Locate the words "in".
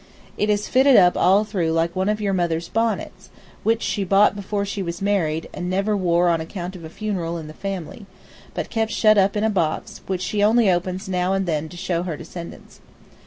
7.37-7.45, 9.37-9.43